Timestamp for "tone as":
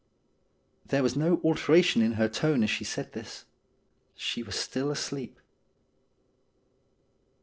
2.27-2.71